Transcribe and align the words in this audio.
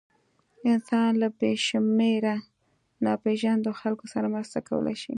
انسان 0.71 1.09
له 1.21 1.27
بېشمېره 1.39 2.35
ناپېژاندو 3.05 3.69
خلکو 3.81 4.05
سره 4.13 4.27
مرسته 4.35 4.59
کولی 4.69 4.95
شي. 5.01 5.09